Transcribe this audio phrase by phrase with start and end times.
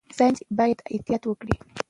[0.17, 1.53] ساينس باید احتیاط وکړي.